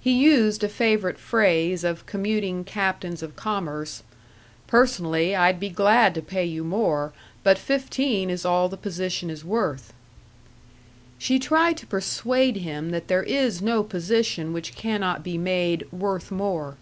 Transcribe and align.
He 0.00 0.12
used 0.12 0.62
a 0.62 0.68
favorite 0.68 1.18
phrase 1.18 1.82
of 1.82 2.06
commuting 2.06 2.62
captains 2.62 3.20
of 3.20 3.34
commerce: 3.34 4.04
"Personally, 4.68 5.34
I'd 5.34 5.58
be 5.58 5.70
glad 5.70 6.14
to 6.14 6.22
pay 6.22 6.44
you 6.44 6.62
more, 6.62 7.12
but 7.42 7.58
fifteen 7.58 8.30
is 8.30 8.44
all 8.44 8.68
the 8.68 8.76
position 8.76 9.28
is 9.28 9.44
worth." 9.44 9.92
She 11.18 11.40
tried 11.40 11.76
to 11.78 11.86
persuade 11.88 12.58
him 12.58 12.90
that 12.92 13.08
there 13.08 13.24
is 13.24 13.60
no 13.60 13.82
position 13.82 14.52
which 14.52 14.76
cannot 14.76 15.24
be 15.24 15.36
made 15.36 15.90
"worth 15.90 16.30
more." 16.30 16.76